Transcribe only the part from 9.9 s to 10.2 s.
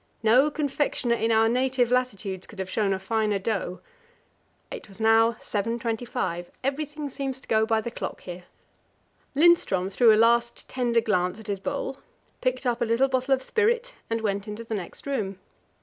threw a